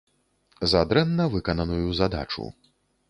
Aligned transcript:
За 0.71 0.81
дрэнна 0.93 1.27
выкананую 1.35 1.85
задачу. 2.01 2.51